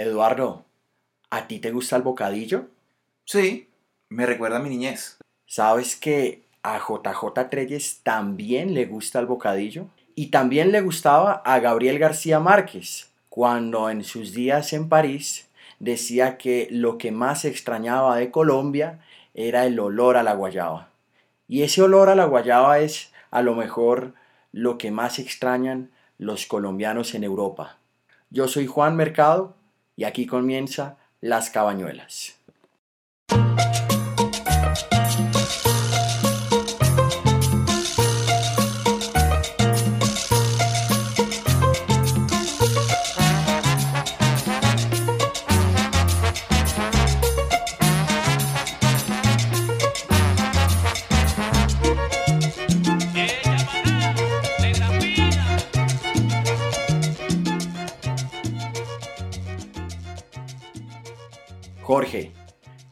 [0.00, 0.64] Eduardo,
[1.28, 2.68] ¿a ti te gusta el bocadillo?
[3.26, 3.68] Sí,
[4.08, 5.18] me recuerda a mi niñez.
[5.46, 9.88] ¿Sabes que a JJ Treyes también le gusta el bocadillo?
[10.14, 15.48] Y también le gustaba a Gabriel García Márquez, cuando en sus días en París
[15.80, 19.00] decía que lo que más extrañaba de Colombia
[19.34, 20.88] era el olor a la guayaba.
[21.46, 24.14] Y ese olor a la guayaba es a lo mejor
[24.50, 27.76] lo que más extrañan los colombianos en Europa.
[28.30, 29.59] Yo soy Juan Mercado
[30.00, 32.39] y aquí comienza Las Cabañuelas.
[61.82, 62.32] Jorge,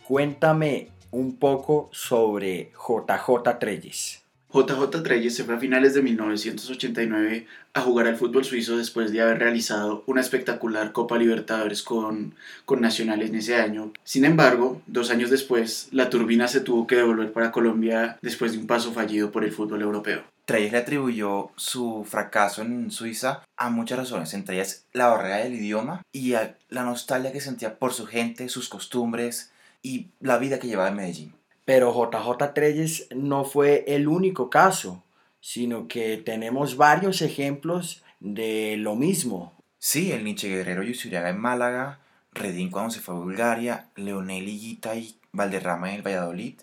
[0.07, 4.23] cuéntame un poco sobre JJ Treyes.
[4.53, 9.21] JJ Treyes se fue a finales de 1989 a jugar al fútbol suizo después de
[9.21, 13.93] haber realizado una espectacular Copa Libertadores con, con Nacionales en ese año.
[14.05, 18.59] Sin embargo, dos años después, la turbina se tuvo que devolver para Colombia después de
[18.59, 20.25] un paso fallido por el fútbol europeo.
[20.49, 25.57] Treyes le atribuyó su fracaso en Suiza a muchas razones, entre ellas la barrera del
[25.57, 30.67] idioma y la nostalgia que sentía por su gente, sus costumbres y la vida que
[30.67, 31.35] llevaba en Medellín.
[31.67, 35.05] Pero JJ Treyes no fue el único caso,
[35.43, 39.53] sino que tenemos varios ejemplos de lo mismo.
[39.79, 42.01] Sí, el Nietzsche Guerrero y Usuriaga en Málaga,
[42.33, 46.55] Redín cuando se fue a Bulgaria, Leonel Higuita y Valderrama en el Valladolid,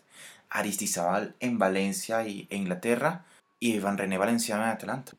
[0.49, 3.25] Aristizábal en Valencia y e Inglaterra,
[3.59, 5.13] y Iván René Valenciano en Atlanta.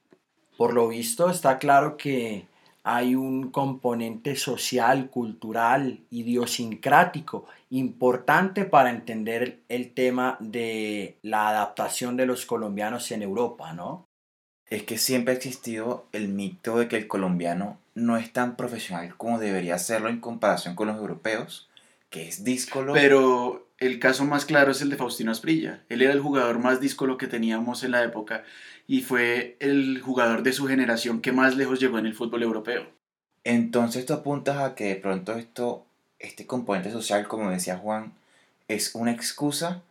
[0.56, 2.46] Por lo visto está claro que
[2.88, 12.26] hay un componente social, cultural, idiosincrático importante para entender el tema de la adaptación de
[12.26, 14.04] los colombianos en Europa, ¿no?
[14.70, 19.16] Es que siempre ha existido el mito de que el colombiano no es tan profesional
[19.16, 21.68] como debería serlo en comparación con los europeos,
[22.08, 22.92] que es díscolo.
[22.92, 25.82] Pero el caso más claro es el de Faustino Asprilla.
[25.88, 28.44] Él era el jugador más díscolo que teníamos en la época
[28.86, 32.86] y fue el jugador de su generación que más lejos llegó en el fútbol europeo.
[33.44, 35.86] Entonces tú apuntas a que de pronto esto,
[36.18, 38.12] este componente social, como decía Juan,
[38.68, 39.82] es una excusa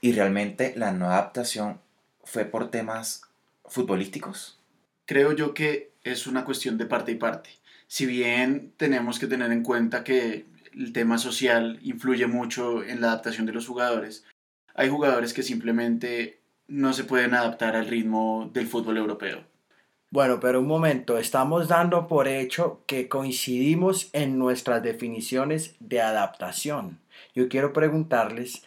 [0.00, 1.80] y realmente la no adaptación
[2.24, 3.22] fue por temas
[3.66, 4.58] futbolísticos.
[5.06, 7.50] Creo yo que es una cuestión de parte y parte.
[7.86, 13.08] Si bien tenemos que tener en cuenta que el tema social influye mucho en la
[13.08, 14.24] adaptación de los jugadores.
[14.74, 19.44] Hay jugadores que simplemente no se pueden adaptar al ritmo del fútbol europeo.
[20.12, 26.98] Bueno, pero un momento, estamos dando por hecho que coincidimos en nuestras definiciones de adaptación.
[27.34, 28.64] Yo quiero preguntarles,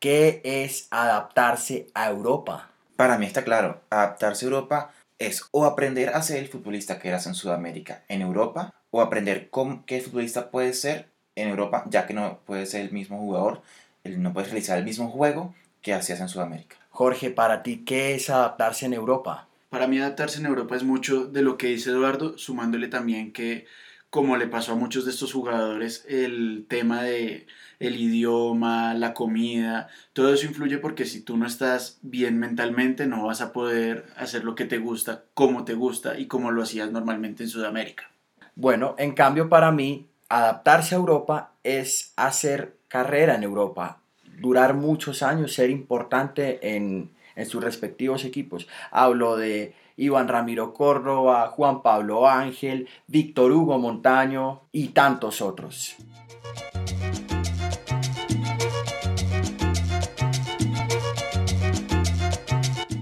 [0.00, 2.70] ¿qué es adaptarse a Europa?
[2.96, 7.08] Para mí está claro, adaptarse a Europa es o aprender a ser el futbolista que
[7.08, 12.06] eras en Sudamérica en Europa, o aprender cómo, qué futbolista puede ser en Europa, ya
[12.06, 13.62] que no puede ser el mismo jugador,
[14.04, 16.76] no puedes realizar el mismo juego que hacías en Sudamérica.
[16.90, 19.48] Jorge, para ti, ¿qué es adaptarse en Europa?
[19.70, 23.66] Para mí adaptarse en Europa es mucho de lo que dice Eduardo, sumándole también que,
[24.10, 27.46] como le pasó a muchos de estos jugadores, el tema de
[27.78, 33.26] el idioma, la comida, todo eso influye porque si tú no estás bien mentalmente no
[33.26, 36.92] vas a poder hacer lo que te gusta, como te gusta y como lo hacías
[36.92, 38.08] normalmente en Sudamérica.
[38.54, 44.00] Bueno, en cambio para mí adaptarse a Europa es hacer carrera en Europa,
[44.40, 47.10] durar muchos años, ser importante en,
[47.46, 48.66] sus respectivos equipos.
[48.90, 55.96] Hablo de Iván Ramiro Córdoba, Juan Pablo Ángel, Víctor Hugo Montaño y tantos otros.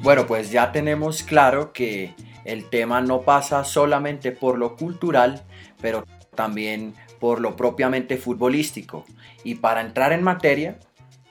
[0.02, 2.12] Bueno, pues ya tenemos claro que
[2.44, 5.44] el tema no pasa solamente por lo cultural,
[5.80, 6.04] pero
[6.34, 9.04] también por lo propiamente futbolístico.
[9.44, 10.80] Y para entrar en materia,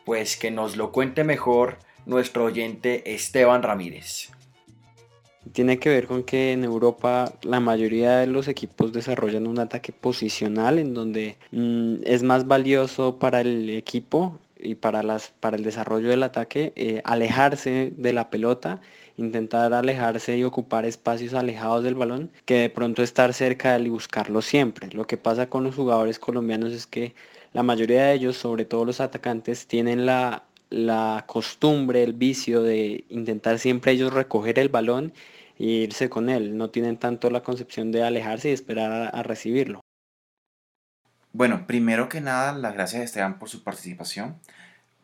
[0.05, 4.29] pues que nos lo cuente mejor nuestro oyente Esteban Ramírez.
[5.51, 9.91] Tiene que ver con que en Europa la mayoría de los equipos desarrollan un ataque
[9.91, 15.63] posicional en donde mm, es más valioso para el equipo y para, las, para el
[15.63, 18.81] desarrollo del ataque eh, alejarse de la pelota
[19.19, 23.87] intentar alejarse y ocupar espacios alejados del balón que de pronto estar cerca de él
[23.87, 24.89] y buscarlo siempre.
[24.91, 27.13] Lo que pasa con los jugadores colombianos es que
[27.53, 30.43] la mayoría de ellos, sobre todo los atacantes, tienen la,
[31.27, 35.13] costumbre, el vicio de intentar siempre ellos recoger el balón
[35.57, 36.57] e irse con él.
[36.57, 39.81] No tienen tanto la concepción de alejarse y esperar a recibirlo.
[41.31, 44.39] Bueno, primero que nada, las gracias a Esteban por su participación.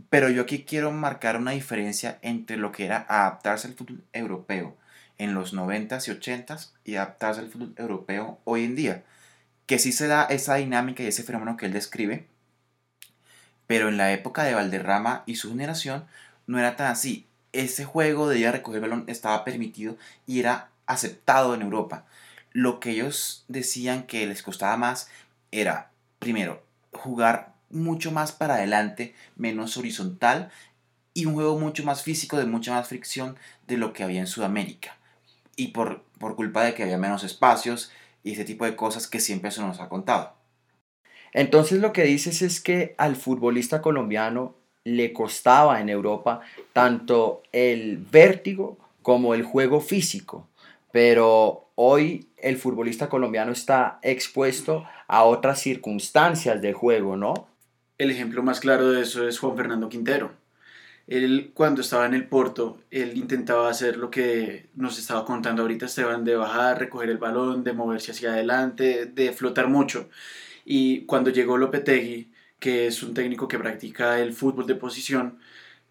[0.09, 4.75] Pero yo aquí quiero marcar una diferencia entre lo que era adaptarse al fútbol europeo
[5.17, 9.03] en los 90s y 80s y adaptarse al fútbol europeo hoy en día.
[9.65, 12.27] Que sí se da esa dinámica y ese fenómeno que él describe,
[13.67, 16.05] pero en la época de Valderrama y su generación
[16.47, 17.27] no era tan así.
[17.53, 19.97] Ese juego de ir a recoger balón estaba permitido
[20.27, 22.05] y era aceptado en Europa.
[22.51, 25.09] Lo que ellos decían que les costaba más
[25.51, 25.91] era,
[26.25, 30.49] primero, jugar mucho más para adelante, menos horizontal
[31.13, 33.37] y un juego mucho más físico, de mucha más fricción
[33.67, 34.97] de lo que había en Sudamérica.
[35.55, 37.91] Y por, por culpa de que había menos espacios
[38.23, 40.33] y ese tipo de cosas que siempre se nos ha contado.
[41.31, 46.41] Entonces lo que dices es que al futbolista colombiano le costaba en Europa
[46.73, 50.47] tanto el vértigo como el juego físico,
[50.91, 57.47] pero hoy el futbolista colombiano está expuesto a otras circunstancias de juego, ¿no?
[57.97, 60.33] El ejemplo más claro de eso es Juan Fernando Quintero.
[61.07, 65.85] Él cuando estaba en el Porto, él intentaba hacer lo que nos estaba contando ahorita
[65.85, 70.09] Esteban, de bajar, recoger el balón, de moverse hacia adelante, de flotar mucho.
[70.65, 75.37] Y cuando llegó Lopetegui, que es un técnico que practica el fútbol de posición,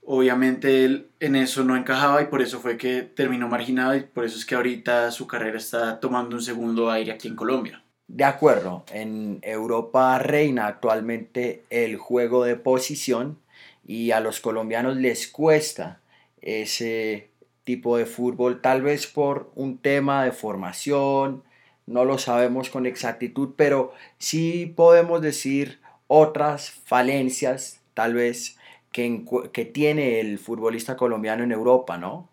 [0.06, 4.24] obviamente él en eso no encajaba y por eso fue que terminó marginado y por
[4.24, 7.82] eso es que ahorita su carrera está tomando un segundo aire aquí en Colombia.
[8.06, 13.38] De acuerdo, en Europa reina actualmente el juego de posición
[13.86, 16.00] y a los colombianos les cuesta
[16.42, 17.30] ese
[17.64, 21.42] tipo de fútbol, tal vez por un tema de formación,
[21.86, 28.58] no lo sabemos con exactitud, pero sí podemos decir otras falencias, tal vez,
[28.94, 32.28] que, que tiene el futbolista colombiano en Europa, ¿no?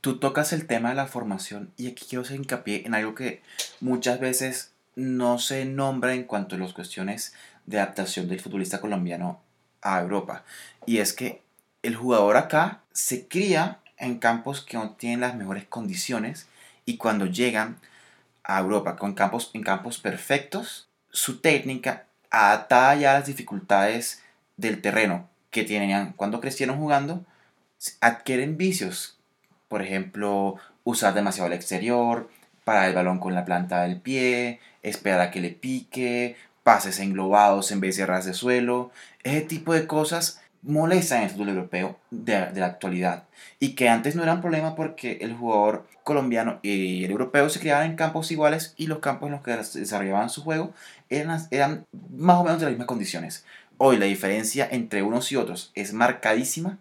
[0.00, 3.42] Tú tocas el tema de la formación y aquí quiero hacer hincapié en algo que
[3.80, 7.34] muchas veces no se nombra en cuanto a las cuestiones
[7.66, 9.40] de adaptación del futbolista colombiano
[9.82, 10.44] a Europa.
[10.86, 11.42] Y es que
[11.82, 16.46] el jugador acá se cría en campos que no tienen las mejores condiciones
[16.84, 17.80] y cuando llegan
[18.44, 24.22] a Europa con campos, en campos perfectos, su técnica adaptada ya a las dificultades
[24.56, 27.24] del terreno que tenían cuando crecieron jugando,
[28.00, 29.16] adquieren vicios.
[29.68, 32.28] Por ejemplo, usar demasiado el exterior,
[32.64, 37.70] parar el balón con la planta del pie, esperar a que le pique, pases englobados
[37.70, 38.90] en vez de ras de suelo.
[39.22, 43.24] Ese tipo de cosas molestan en el fútbol europeo de, la actualidad
[43.60, 47.90] y que antes no eran problema porque el jugador colombiano y el europeo se criaban
[47.90, 50.72] en campos iguales y los campos en los que desarrollaban su juego
[51.10, 51.86] eran, eran
[52.16, 53.44] más o menos de las mismas condiciones.
[53.76, 56.78] Hoy la diferencia entre unos y otros es marcadísima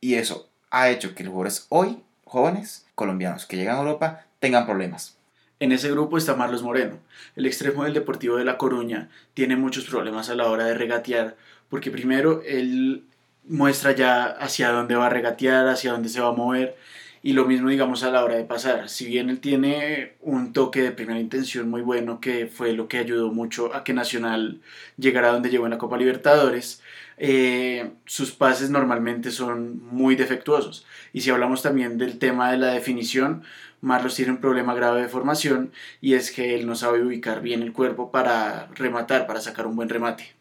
[0.00, 4.64] y eso ha hecho que los jugadores hoy, jóvenes colombianos que llegan a Europa, tengan
[4.64, 5.16] problemas.
[5.60, 6.98] En ese grupo está Marlos Moreno.
[7.34, 11.36] El extremo del Deportivo de La Coruña tiene muchos problemas a la hora de regatear,
[11.68, 13.04] porque primero él
[13.44, 16.76] muestra ya hacia dónde va a regatear, hacia dónde se va a mover,
[17.22, 18.88] y lo mismo digamos a la hora de pasar.
[18.88, 22.98] Si bien él tiene un toque de primera intención muy bueno, que fue lo que
[22.98, 24.60] ayudó mucho a que Nacional
[24.96, 26.82] llegara a donde llegó en la Copa Libertadores,
[27.16, 30.86] eh, sus pases normalmente son muy defectuosos.
[31.12, 33.42] Y si hablamos también del tema de la definición,
[33.80, 37.62] Marlos tiene un problema grave de formación y es que él no sabe ubicar bien
[37.62, 40.34] el cuerpo para rematar, para sacar un buen remate.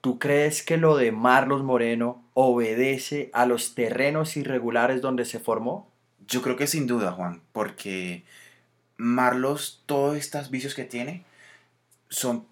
[0.00, 5.87] ¿Tú crees que lo de Marlos Moreno obedece a los terrenos irregulares donde se formó?
[6.28, 8.22] Yo creo que sin duda, Juan, porque
[8.98, 11.24] Marlos, todos estos vicios que tiene
[12.10, 12.46] son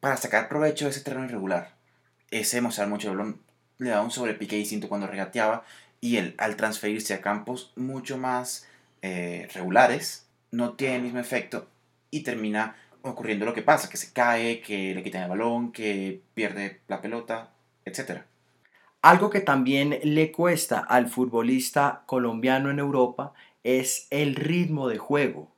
[0.00, 1.74] para sacar provecho de ese terreno irregular.
[2.30, 3.36] Ese mostrar mucho el
[3.78, 5.64] le da un sobrepique distinto cuando regateaba
[6.00, 8.66] y él al transferirse a campos mucho más
[9.02, 11.68] eh, regulares no tiene el mismo efecto
[12.10, 16.22] y termina ocurriendo lo que pasa, que se cae, que le quitan el balón, que
[16.34, 17.50] pierde la pelota,
[17.84, 18.22] etc.
[19.02, 23.32] Algo que también le cuesta al futbolista colombiano en Europa
[23.64, 25.50] es el ritmo de juego.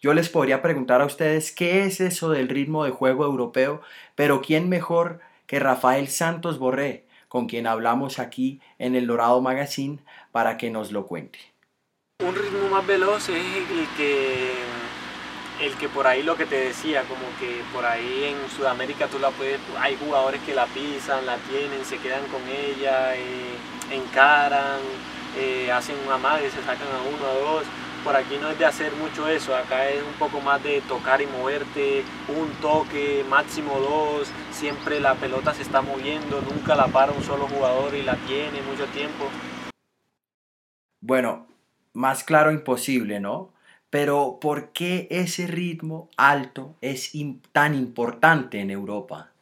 [0.00, 3.82] Yo les podría preguntar a ustedes qué es eso del ritmo de juego europeo,
[4.14, 9.98] pero ¿quién mejor que Rafael Santos Borré, con quien hablamos aquí en el Dorado Magazine,
[10.30, 11.40] para que nos lo cuente?
[12.24, 14.52] Un ritmo más veloz es el que,
[15.60, 19.18] el que por ahí lo que te decía, como que por ahí en Sudamérica tú
[19.18, 23.56] la puedes, hay jugadores que la pisan, la tienen, se quedan con ella, eh,
[23.90, 24.80] encaran,
[25.36, 27.64] eh, hacen una madre, se sacan a uno, a dos.
[28.02, 31.20] Por aquí no es de hacer mucho eso, acá es un poco más de tocar
[31.20, 37.12] y moverte, un toque, máximo dos, siempre la pelota se está moviendo, nunca la para
[37.12, 39.26] un solo jugador y la tiene mucho tiempo.
[41.02, 41.46] Bueno,
[41.92, 43.52] más claro imposible, ¿no?
[43.90, 47.12] Pero ¿por qué ese ritmo alto es
[47.52, 49.32] tan importante en Europa?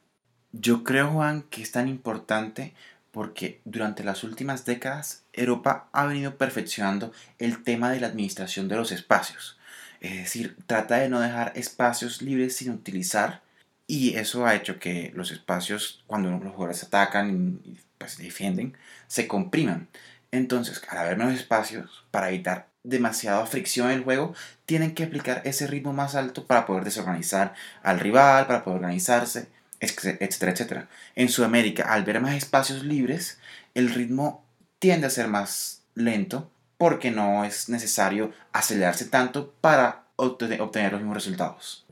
[0.52, 2.72] Yo creo, Juan, que es tan importante
[3.10, 8.76] porque durante las últimas décadas Europa ha venido perfeccionando el tema de la administración de
[8.76, 9.58] los espacios.
[10.00, 13.42] Es decir, trata de no dejar espacios libres sin utilizar
[13.86, 18.76] y eso ha hecho que los espacios, cuando los jugadores atacan y pues, defienden,
[19.06, 19.88] se compriman.
[20.30, 24.34] Entonces, al haber menos espacios, para evitar demasiada fricción en el juego,
[24.66, 29.48] tienen que aplicar ese ritmo más alto para poder desorganizar al rival, para poder organizarse,
[29.80, 30.88] etcétera, etcétera.
[31.14, 33.38] En Sudamérica, al ver más espacios libres,
[33.74, 34.44] el ritmo
[34.78, 41.16] tiende a ser más lento porque no es necesario acelerarse tanto para obtener los mismos
[41.16, 41.84] resultados.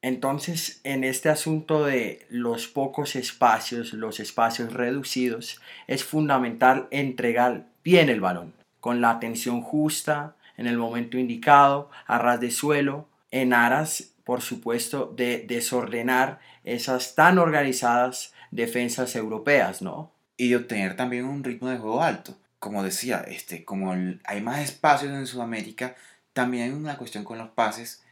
[0.00, 8.08] Entonces, en este asunto de los pocos espacios, los espacios reducidos, es fundamental entregar bien
[8.08, 13.52] el balón, con la atención justa, en el momento indicado, a ras de suelo, en
[13.52, 20.12] aras, por supuesto, de desordenar esas tan organizadas defensas europeas, ¿no?
[20.36, 22.36] Y de obtener también un ritmo de juego alto.
[22.58, 23.92] Como decía, este, como
[24.24, 25.96] hay más espacios en Sudamérica,
[26.32, 28.02] también hay una cuestión con los pases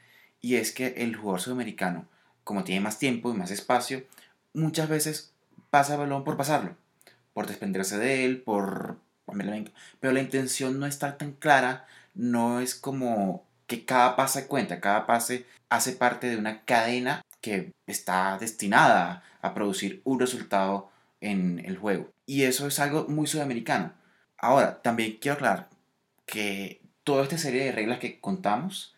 [0.41, 2.07] y es que el jugador sudamericano,
[2.45, 4.05] como tiene más tiempo y más espacio,
[4.53, 5.33] muchas veces
[5.71, 6.77] pasa el balón por pasarlo,
[7.33, 8.99] por desprenderse de él, por...
[10.01, 15.07] Pero la intención no está tan clara, no es como que cada pase cuenta, cada
[15.07, 21.79] pase hace parte de una cadena que está destinada a producir un resultado en el
[21.79, 22.11] juego.
[22.27, 23.93] Y eso es algo muy sudamericano.
[24.39, 25.69] Ahora, también quiero aclarar
[26.27, 28.95] que toda esta serie de reglas que contamos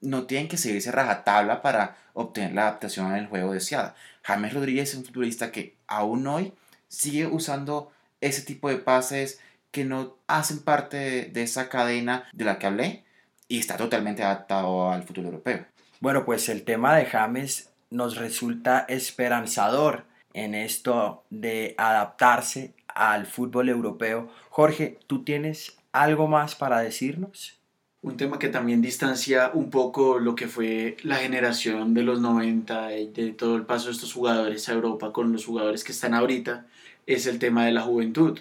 [0.00, 3.94] no tienen que seguirse rajatabla para obtener la adaptación al juego deseada.
[4.22, 6.52] James Rodríguez es un futbolista que aún hoy
[6.88, 12.58] sigue usando ese tipo de pases que no hacen parte de, esa cadena de la
[12.58, 13.04] que hablé
[13.48, 15.66] y está totalmente adaptado al fútbol europeo.
[16.00, 23.68] Bueno, pues el tema de James nos resulta esperanzador en esto de adaptarse al fútbol
[23.68, 24.30] europeo.
[24.50, 27.58] Jorge, ¿tú tienes algo más para decirnos?
[28.00, 32.96] Un tema que también distancia un poco lo que fue la generación de los 90
[32.96, 36.14] y de todo el paso de estos jugadores a Europa con los jugadores que están
[36.14, 36.66] ahorita
[37.06, 38.38] es el tema de la juventud.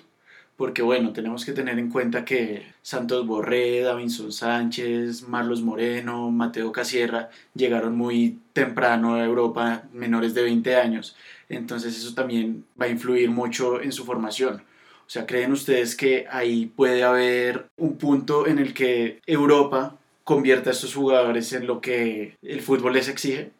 [0.57, 6.71] Porque bueno, tenemos que tener en cuenta que Santos Borré, Davinson Sánchez, Marlos Moreno, Mateo
[6.71, 11.15] Casierra llegaron muy temprano a Europa, menores de 20 años.
[11.47, 14.63] Entonces eso también va a influir mucho en su formación.
[15.05, 20.71] O sea, ¿creen ustedes que ahí puede haber un punto en el que Europa convierta
[20.71, 23.51] a estos jugadores en lo que el fútbol les exige?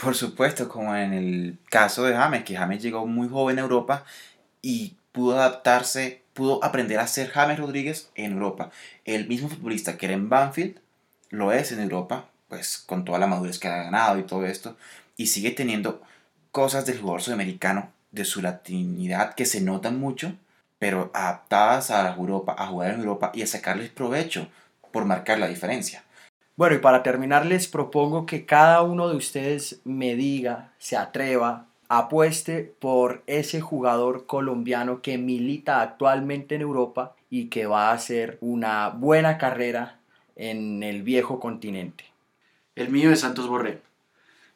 [0.00, 4.04] Por supuesto, como en el caso de James, que James llegó muy joven a Europa
[4.62, 8.70] y pudo adaptarse, pudo aprender a ser James Rodríguez en Europa.
[9.04, 10.78] El mismo futbolista que era en Banfield
[11.30, 14.76] lo es en Europa, pues con toda la madurez que ha ganado y todo esto,
[15.16, 16.02] y sigue teniendo
[16.50, 20.34] cosas del jugador sudamericano, de su latinidad que se notan mucho,
[20.78, 24.48] pero adaptadas a Europa, a jugar en Europa y a sacarles provecho
[24.90, 26.04] por marcar la diferencia.
[26.56, 31.66] Bueno, y para terminar les propongo que cada uno de ustedes me diga, se atreva,
[31.98, 38.38] apueste por ese jugador colombiano que milita actualmente en Europa y que va a hacer
[38.40, 39.98] una buena carrera
[40.36, 42.04] en el viejo continente.
[42.74, 43.80] El mío es Santos Borré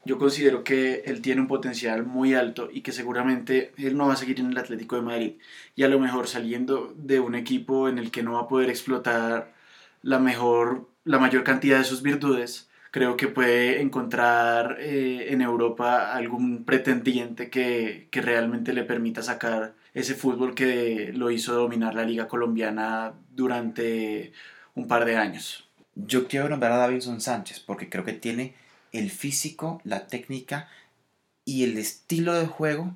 [0.06, 4.12] yo considero que él tiene un potencial muy alto y que seguramente él no va
[4.12, 5.32] a seguir en el Atlético de Madrid
[5.74, 8.70] y a lo mejor saliendo de un equipo en el que no va a poder
[8.70, 9.52] explotar
[10.02, 16.12] la mejor la mayor cantidad de sus virtudes creo que puede encontrar eh, en Europa
[16.14, 22.04] algún pretendiente que, que realmente le permita sacar ese fútbol que lo hizo dominar la
[22.04, 24.32] liga colombiana durante
[24.74, 25.68] un par de años.
[25.94, 28.54] Yo quiero nombrar a Davinson Sánchez porque creo que tiene
[28.92, 30.68] el físico, la técnica
[31.44, 32.94] y el estilo de juego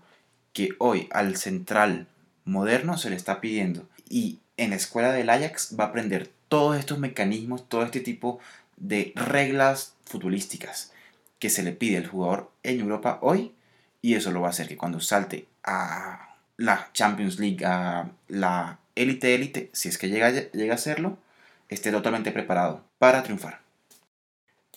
[0.53, 2.07] que hoy al central
[2.45, 3.89] moderno se le está pidiendo.
[4.09, 8.41] Y en la escuela del Ajax va a aprender todos estos mecanismos, todo este tipo
[8.81, 10.93] de reglas futbolísticas
[11.39, 13.55] que se le pide al jugador en Europa hoy.
[14.03, 18.79] Y eso lo va a hacer que cuando salte a la Champions League, a la
[18.95, 21.19] élite élite, si es que llega, llega a serlo,
[21.69, 23.61] esté totalmente preparado para triunfar.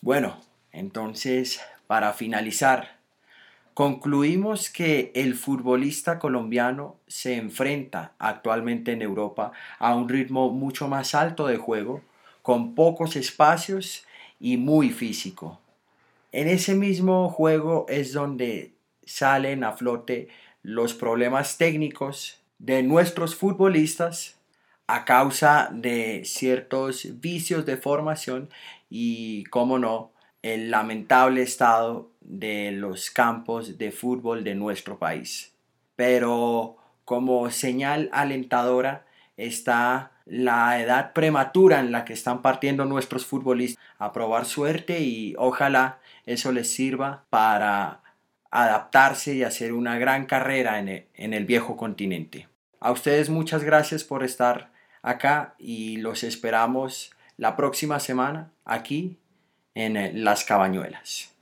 [0.00, 0.38] Bueno,
[0.72, 2.98] entonces, para finalizar,
[3.74, 11.14] concluimos que el futbolista colombiano se enfrenta actualmente en Europa a un ritmo mucho más
[11.14, 12.02] alto de juego,
[12.44, 14.04] con pocos espacios
[14.38, 15.62] y muy físico.
[16.30, 18.74] En ese mismo juego es donde
[19.06, 20.28] salen a flote
[20.62, 24.36] los problemas técnicos de nuestros futbolistas
[24.86, 28.50] a causa de ciertos vicios de formación
[28.90, 35.54] y, como no, el lamentable estado de los campos de fútbol de nuestro país.
[35.96, 39.06] Pero como señal alentadora
[39.38, 45.34] está la edad prematura en la que están partiendo nuestros futbolistas a probar suerte y
[45.38, 48.00] ojalá eso les sirva para
[48.50, 52.48] adaptarse y hacer una gran carrera en el, en el viejo continente.
[52.80, 54.70] A ustedes muchas gracias por estar
[55.02, 59.18] acá y los esperamos la próxima semana aquí
[59.74, 61.33] en Las Cabañuelas.